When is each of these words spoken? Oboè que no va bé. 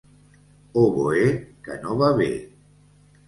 Oboè 0.83 1.27
que 1.67 1.77
no 1.83 1.99
va 1.99 2.09
bé. 2.23 2.31